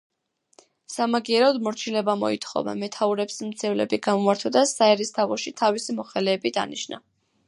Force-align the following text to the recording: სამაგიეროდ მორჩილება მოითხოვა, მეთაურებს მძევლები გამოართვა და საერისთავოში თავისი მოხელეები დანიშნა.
სამაგიეროდ 0.93 1.59
მორჩილება 1.67 2.15
მოითხოვა, 2.21 2.73
მეთაურებს 2.79 3.37
მძევლები 3.49 3.99
გამოართვა 4.07 4.53
და 4.57 4.67
საერისთავოში 4.71 5.55
თავისი 5.63 5.97
მოხელეები 6.01 6.53
დანიშნა. 6.57 7.01